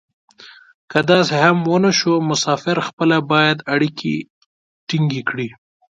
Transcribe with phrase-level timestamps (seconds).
[0.91, 4.15] که داسې هم و نه شو مسافر خپله باید اړیکې
[4.87, 5.49] ټینګې کړي.